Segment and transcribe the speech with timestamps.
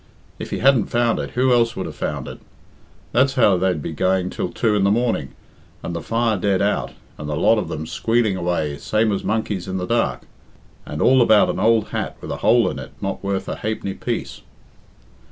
[0.39, 2.39] 'If he hadn't found it, who else would have found it?'
[3.11, 5.35] That's how they'd be going till two in the morning,
[5.83, 9.67] and the fire dead out, and the lot of them squealing away same as monkeys
[9.67, 10.23] in the dark.
[10.87, 13.93] And all about an ould hat with a hole in it, not worth a ha'penny
[13.93, 14.41] piece."